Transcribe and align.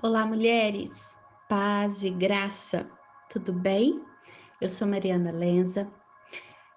Olá, 0.00 0.24
mulheres, 0.24 1.16
paz 1.48 2.04
e 2.04 2.10
graça, 2.10 2.88
tudo 3.28 3.52
bem? 3.52 4.00
Eu 4.60 4.68
sou 4.68 4.86
Mariana 4.86 5.32
Lenza, 5.32 5.92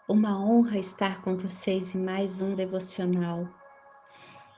uma 0.09 0.43
honra 0.43 0.79
estar 0.79 1.21
com 1.21 1.37
vocês 1.37 1.93
em 1.93 2.03
mais 2.03 2.41
um 2.41 2.55
devocional. 2.55 3.47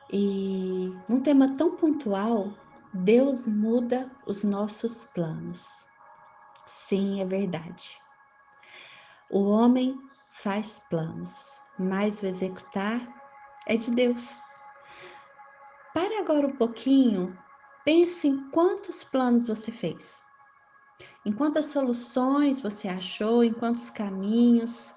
E 0.10 0.96
num 1.10 1.20
tema 1.20 1.54
tão 1.58 1.76
pontual, 1.76 2.54
Deus 2.94 3.48
muda 3.48 4.10
os 4.26 4.46
nossos 4.46 5.04
planos. 5.14 5.86
Sim, 6.66 7.20
é 7.20 7.26
verdade. 7.26 8.00
O 9.30 9.42
homem 9.42 9.94
faz 10.30 10.80
planos, 10.90 11.60
mas 11.78 12.22
o 12.22 12.26
executar 12.26 13.02
é 13.68 13.76
de 13.76 13.92
Deus. 13.92 14.34
Pare 15.94 16.16
agora 16.16 16.48
um 16.48 16.56
pouquinho 16.56 17.38
Pense 17.86 18.28
em 18.28 18.50
quantos 18.50 19.04
planos 19.04 19.48
você 19.48 19.70
fez, 19.70 20.22
em 21.26 21.34
quantas 21.34 21.66
soluções 21.66 22.62
você 22.62 22.88
achou, 22.88 23.44
em 23.44 23.52
quantos 23.52 23.90
caminhos. 23.90 24.94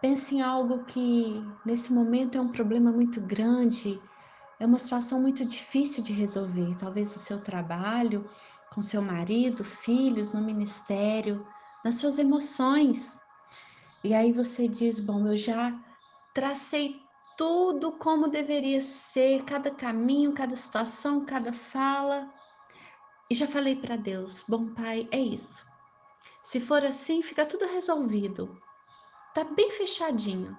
Pense 0.00 0.36
em 0.36 0.40
algo 0.40 0.84
que 0.84 1.58
nesse 1.64 1.92
momento 1.92 2.38
é 2.38 2.40
um 2.40 2.52
problema 2.52 2.92
muito 2.92 3.20
grande, 3.22 4.00
é 4.60 4.66
uma 4.66 4.78
situação 4.78 5.20
muito 5.20 5.44
difícil 5.44 6.04
de 6.04 6.12
resolver. 6.12 6.76
Talvez 6.78 7.16
o 7.16 7.18
seu 7.18 7.40
trabalho, 7.40 8.24
com 8.72 8.80
seu 8.80 9.02
marido, 9.02 9.64
filhos, 9.64 10.32
no 10.32 10.40
ministério, 10.40 11.44
nas 11.84 11.96
suas 11.96 12.16
emoções. 12.18 13.18
E 14.04 14.14
aí 14.14 14.30
você 14.32 14.68
diz: 14.68 15.00
Bom, 15.00 15.26
eu 15.26 15.36
já 15.36 15.76
tracei 16.32 17.07
tudo 17.38 17.92
como 17.92 18.26
deveria 18.26 18.82
ser, 18.82 19.44
cada 19.44 19.70
caminho, 19.70 20.34
cada 20.34 20.56
situação, 20.56 21.24
cada 21.24 21.52
fala. 21.52 22.28
E 23.30 23.34
já 23.34 23.46
falei 23.46 23.76
para 23.76 23.96
Deus: 23.96 24.44
Bom 24.48 24.74
Pai, 24.74 25.08
é 25.12 25.20
isso. 25.20 25.64
Se 26.42 26.58
for 26.60 26.84
assim, 26.84 27.22
fica 27.22 27.46
tudo 27.46 27.64
resolvido. 27.66 28.60
Tá 29.34 29.44
bem 29.44 29.70
fechadinho. 29.70 30.56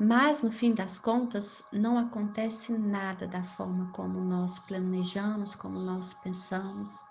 Mas 0.00 0.42
no 0.42 0.50
fim 0.50 0.72
das 0.72 0.98
contas, 0.98 1.62
não 1.70 1.98
acontece 1.98 2.72
nada 2.72 3.26
da 3.26 3.44
forma 3.44 3.92
como 3.92 4.24
nós 4.24 4.58
planejamos, 4.60 5.54
como 5.54 5.78
nós 5.78 6.14
pensamos. 6.14 7.04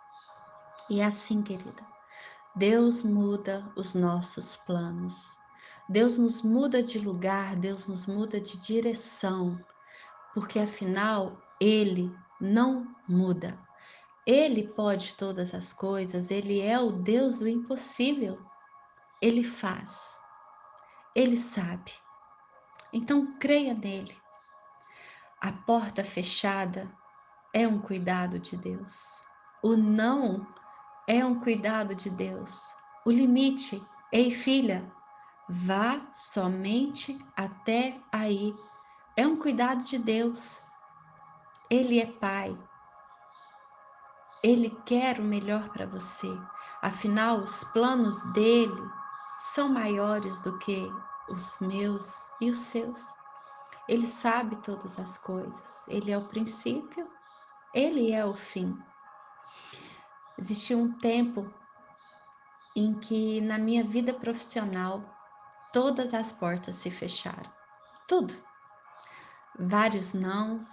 E 0.89 0.99
é 0.99 1.05
assim, 1.05 1.43
querida. 1.43 1.85
Deus 2.55 3.03
muda 3.03 3.71
os 3.75 3.93
nossos 3.93 4.57
planos. 4.57 5.42
Deus 5.89 6.17
nos 6.17 6.41
muda 6.41 6.81
de 6.81 6.99
lugar, 6.99 7.55
Deus 7.55 7.87
nos 7.87 8.07
muda 8.07 8.39
de 8.39 8.57
direção, 8.57 9.59
porque 10.33 10.59
afinal 10.59 11.41
Ele 11.59 12.15
não 12.39 12.87
muda. 13.07 13.59
Ele 14.25 14.69
pode 14.69 15.15
todas 15.15 15.53
as 15.53 15.73
coisas, 15.73 16.31
Ele 16.31 16.61
é 16.61 16.79
o 16.79 16.91
Deus 16.91 17.37
do 17.37 17.47
impossível. 17.47 18.39
Ele 19.21 19.43
faz, 19.43 20.17
Ele 21.13 21.35
sabe. 21.35 21.91
Então 22.93 23.37
creia 23.39 23.73
nele. 23.73 24.15
A 25.41 25.51
porta 25.51 26.05
fechada 26.05 26.89
é 27.53 27.67
um 27.67 27.79
cuidado 27.79 28.39
de 28.39 28.55
Deus. 28.55 29.21
O 29.61 29.75
não 29.75 30.47
é 31.07 31.23
um 31.25 31.39
cuidado 31.39 31.93
de 31.93 32.09
Deus. 32.09 32.61
O 33.05 33.11
limite, 33.11 33.85
ei 34.11 34.31
filha, 34.31 34.89
Vá 35.47 35.99
somente 36.13 37.19
até 37.35 37.99
aí. 38.11 38.55
É 39.15 39.27
um 39.27 39.35
cuidado 39.35 39.83
de 39.83 39.97
Deus. 39.97 40.61
Ele 41.69 41.99
é 41.99 42.05
Pai. 42.05 42.57
Ele 44.41 44.69
quer 44.85 45.19
o 45.19 45.23
melhor 45.23 45.69
para 45.69 45.85
você. 45.85 46.27
Afinal, 46.81 47.39
os 47.39 47.63
planos 47.65 48.23
dele 48.33 48.89
são 49.37 49.69
maiores 49.69 50.39
do 50.39 50.57
que 50.59 50.89
os 51.29 51.59
meus 51.59 52.27
e 52.39 52.49
os 52.49 52.59
seus. 52.59 53.13
Ele 53.87 54.07
sabe 54.07 54.55
todas 54.57 54.97
as 54.97 55.17
coisas. 55.17 55.83
Ele 55.87 56.11
é 56.11 56.17
o 56.17 56.27
princípio, 56.27 57.07
ele 57.73 58.11
é 58.11 58.25
o 58.25 58.35
fim. 58.35 58.77
Existiu 60.37 60.79
um 60.79 60.97
tempo 60.97 61.53
em 62.75 62.93
que 62.99 63.41
na 63.41 63.57
minha 63.57 63.83
vida 63.83 64.13
profissional 64.13 65.03
todas 65.73 66.13
as 66.13 66.31
portas 66.31 66.75
se 66.75 66.89
fecharam. 66.89 67.51
Tudo. 68.07 68.33
Vários 69.59 70.13
nãos. 70.13 70.65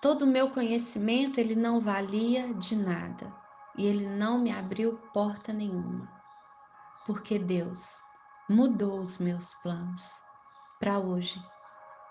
Todo 0.00 0.22
o 0.22 0.26
meu 0.26 0.50
conhecimento 0.50 1.38
ele 1.38 1.54
não 1.54 1.78
valia 1.80 2.54
de 2.54 2.74
nada 2.76 3.32
e 3.76 3.86
ele 3.86 4.06
não 4.06 4.38
me 4.38 4.52
abriu 4.52 4.98
porta 5.12 5.52
nenhuma. 5.52 6.08
Porque 7.06 7.38
Deus 7.38 8.00
mudou 8.48 9.00
os 9.00 9.18
meus 9.18 9.54
planos 9.54 10.22
para 10.78 10.98
hoje. 10.98 11.44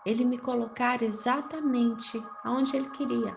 Ele 0.06 0.26
me 0.26 0.38
colocar 0.38 1.02
exatamente 1.02 2.22
aonde 2.44 2.76
ele 2.76 2.90
queria. 2.90 3.36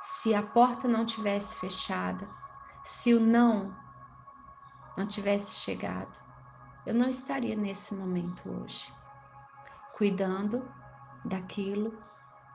Se 0.00 0.34
a 0.34 0.42
porta 0.42 0.86
não 0.86 1.04
tivesse 1.04 1.58
fechada, 1.58 2.28
se 2.84 3.14
o 3.14 3.20
não 3.20 3.74
não 4.96 5.06
tivesse 5.06 5.56
chegado, 5.56 6.22
eu 6.86 6.94
não 6.94 7.08
estaria 7.08 7.56
nesse 7.56 7.94
momento 7.94 8.50
hoje, 8.50 8.92
cuidando 9.96 10.68
daquilo 11.24 11.98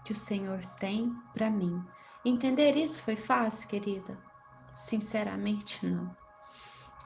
que 0.04 0.12
o 0.12 0.16
Senhor 0.16 0.64
tem 0.80 1.12
para 1.34 1.50
mim. 1.50 1.84
Entender 2.24 2.76
isso 2.76 3.02
foi 3.02 3.16
fácil, 3.16 3.70
querida? 3.70 4.18
Sinceramente, 4.72 5.86
não. 5.86 6.16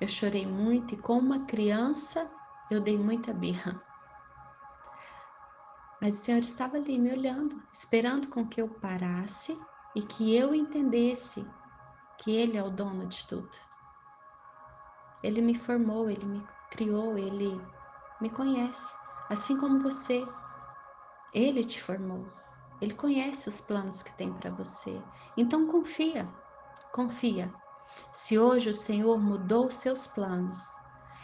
Eu 0.02 0.08
chorei 0.08 0.46
muito 0.46 0.96
e, 0.96 0.98
como 0.98 1.28
uma 1.28 1.46
criança, 1.46 2.30
eu 2.70 2.82
dei 2.82 2.98
muita 2.98 3.34
birra. 3.34 3.82
Mas 6.02 6.16
o 6.16 6.18
Senhor 6.18 6.40
estava 6.40 6.76
ali 6.76 7.00
me 7.00 7.12
olhando, 7.12 7.62
esperando 7.72 8.28
com 8.28 8.46
que 8.46 8.62
eu 8.62 8.68
parasse 8.68 9.58
e 9.96 10.02
que 10.02 10.36
eu 10.36 10.54
entendesse 10.54 11.48
que 12.18 12.36
Ele 12.36 12.58
é 12.58 12.64
o 12.64 12.70
dono 12.70 13.08
de 13.08 13.26
tudo. 13.26 13.56
Ele 15.24 15.42
me 15.42 15.56
formou, 15.56 16.10
Ele 16.10 16.26
me 16.26 16.46
criou, 16.74 17.18
ele 17.18 17.62
me 18.20 18.30
conhece, 18.30 18.94
assim 19.30 19.58
como 19.58 19.80
você. 19.80 20.26
Ele 21.34 21.64
te 21.64 21.82
formou. 21.82 22.26
Ele 22.82 22.94
conhece 22.94 23.48
os 23.48 23.62
planos 23.62 24.02
que 24.02 24.16
tem 24.18 24.34
para 24.34 24.52
você. 24.52 25.02
Então 25.38 25.68
confia, 25.68 26.28
confia. 26.92 27.54
Se 28.12 28.38
hoje 28.38 28.70
o 28.70 28.74
Senhor 28.74 29.20
mudou 29.20 29.68
os 29.68 29.76
seus 29.76 30.08
planos, 30.08 30.58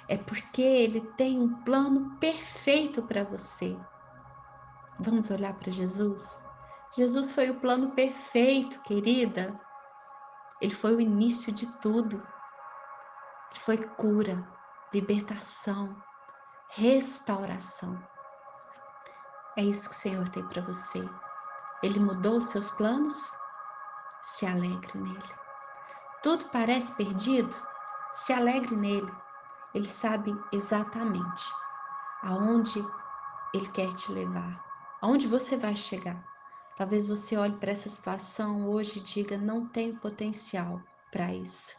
é 0.07 0.17
porque 0.17 0.61
Ele 0.61 1.01
tem 1.15 1.39
um 1.39 1.63
plano 1.63 2.17
perfeito 2.19 3.03
para 3.03 3.23
você. 3.23 3.77
Vamos 4.99 5.31
olhar 5.31 5.55
para 5.55 5.71
Jesus? 5.71 6.41
Jesus 6.95 7.33
foi 7.33 7.49
o 7.49 7.59
plano 7.59 7.91
perfeito, 7.91 8.81
querida. 8.81 9.59
Ele 10.61 10.73
foi 10.73 10.95
o 10.95 11.01
início 11.01 11.51
de 11.51 11.67
tudo. 11.79 12.17
Ele 12.17 13.59
foi 13.59 13.77
cura, 13.77 14.45
libertação, 14.93 15.95
restauração. 16.69 18.01
É 19.57 19.63
isso 19.63 19.89
que 19.89 19.95
o 19.95 19.99
Senhor 19.99 20.29
tem 20.29 20.47
para 20.47 20.61
você. 20.61 21.07
Ele 21.83 21.99
mudou 21.99 22.37
os 22.37 22.45
seus 22.45 22.71
planos? 22.71 23.31
Se 24.21 24.45
alegre 24.45 24.99
nele. 24.99 25.35
Tudo 26.23 26.45
parece 26.49 26.93
perdido? 26.93 27.55
Se 28.13 28.33
alegre 28.33 28.75
nele. 28.75 29.11
Ele 29.73 29.87
sabe 29.87 30.35
exatamente 30.51 31.51
aonde 32.23 32.83
ele 33.53 33.67
quer 33.69 33.93
te 33.93 34.11
levar, 34.11 34.63
aonde 35.01 35.27
você 35.27 35.55
vai 35.57 35.75
chegar. 35.75 36.23
Talvez 36.75 37.07
você 37.07 37.37
olhe 37.37 37.55
para 37.57 37.71
essa 37.71 37.89
situação 37.89 38.67
hoje 38.69 38.99
e 38.99 39.01
diga: 39.03 39.37
não 39.37 39.67
tenho 39.67 39.99
potencial 39.99 40.81
para 41.11 41.31
isso. 41.31 41.75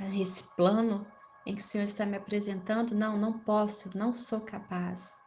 Esse 0.00 0.42
plano 0.56 1.06
em 1.46 1.54
que 1.54 1.60
o 1.60 1.64
Senhor 1.64 1.84
está 1.84 2.06
me 2.06 2.16
apresentando, 2.16 2.94
não, 2.94 3.18
não 3.18 3.38
posso, 3.38 3.96
não 3.96 4.12
sou 4.12 4.40
capaz. 4.40 5.18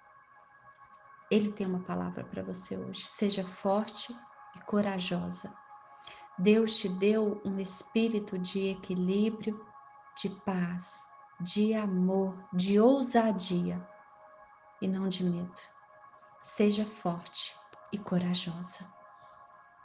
Ele 1.29 1.51
tem 1.51 1.67
uma 1.67 1.83
palavra 1.83 2.23
para 2.23 2.41
você 2.41 2.77
hoje. 2.77 3.01
Seja 3.05 3.45
forte 3.45 4.15
e 4.55 4.59
corajosa. 4.65 5.53
Deus 6.39 6.77
te 6.77 6.89
deu 6.89 7.41
um 7.45 7.59
espírito 7.59 8.37
de 8.37 8.69
equilíbrio, 8.69 9.65
de 10.21 10.29
paz, 10.29 11.05
de 11.39 11.73
amor, 11.73 12.47
de 12.53 12.79
ousadia 12.79 13.85
e 14.81 14.87
não 14.87 15.07
de 15.09 15.23
medo. 15.23 15.59
Seja 16.39 16.85
forte 16.85 17.55
e 17.91 17.97
corajosa. 17.97 18.96